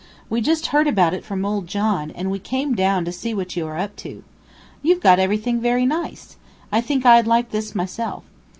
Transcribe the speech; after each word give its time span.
We 0.31 0.41
just 0.41 0.65
heard 0.73 0.87
about 0.87 1.13
it 1.13 1.23
from 1.23 1.45
old 1.45 1.67
John, 1.67 2.09
and 2.09 2.31
we 2.31 2.39
came 2.39 2.73
down 2.73 3.05
to 3.05 3.11
see 3.11 3.35
what 3.35 3.55
you 3.55 3.67
are 3.67 3.77
up 3.77 3.95
to. 3.97 4.23
You've 4.81 4.99
got 4.99 5.19
everything 5.19 5.61
very 5.61 5.85
nice. 5.85 6.37
I 6.71 6.81
think 6.81 7.05
I'd 7.05 7.27
like 7.27 7.51
this 7.51 7.75
myself. 7.75 8.23